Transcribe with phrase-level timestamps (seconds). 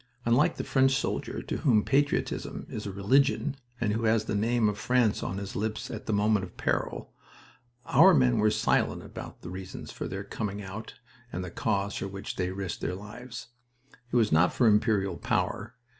[0.25, 4.67] Unlike the French soldier, to whom patriotism is a religion and who has the name
[4.67, 7.13] of France on his lips at the moment of peril,
[7.85, 10.95] our men were silent about the reasons for their coming out
[11.31, 13.49] and the cause for which they risked their lives.
[14.11, 15.75] It was not for imperial power.